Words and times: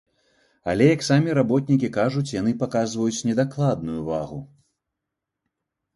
Але, 0.71 0.87
як 0.95 1.03
самі 1.07 1.35
работнікі 1.39 1.89
кажуць, 1.99 2.33
яны 2.39 2.55
паказваюць 2.63 3.21
недакладную 3.31 4.01
вагу. 4.11 4.41